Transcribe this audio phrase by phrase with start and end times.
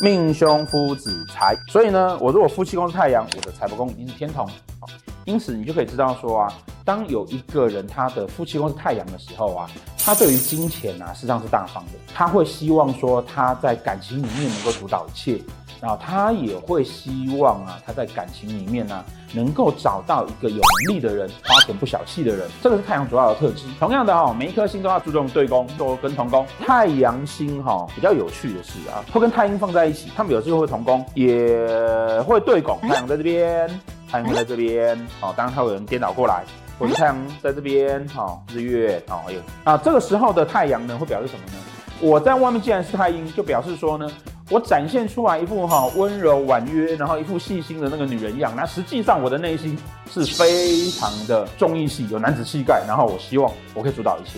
[0.00, 4.48] 命凶夫子财，所以呢，我如果夫妻宫是太阳，我的财帛宫一定是天同。
[5.24, 6.52] 因此你就可以知道说啊，
[6.84, 15.38] 当有一个人他的夫妻宫是太阳的时候啊，他对于金钱啊，实际上是大方的，他会希望说他在感情里面能够主导一切。
[15.80, 23.64] 然后他也会希望啊，他在感情里面呢、啊，能够找到一个有能力的人，花钱不小气的人，这个是太阳主要的特质。
[23.78, 26.44] 同样的哈、哦，每一颗星都要注重对宫，都跟同宫。
[26.66, 32.76] 太阳星哈、哦，比较有趣的是啊，会跟太阴放在一起，他们有时候会同宫，也会对拱。
[32.82, 33.68] 太阳在这边，
[34.10, 36.42] 太阳在这边， 哦，当然它会有人颠倒过来，
[36.76, 41.58] 或者太阳在这边，哈、哦，日月，哦，有啊，这个时候的太阳呢，会表示什么呢？
[42.00, 44.10] 我在外面既然是太阴，就表示说呢。
[44.50, 49.78] 我展现出来一副哈温柔婉约，然后一副细心的那个女人样，那实际上我的内心
[50.10, 54.36] 是非常的重义气，有男子气概，然后我希望我可以主导一切。